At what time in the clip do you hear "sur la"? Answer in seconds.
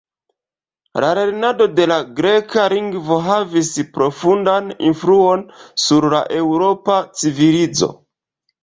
5.87-6.25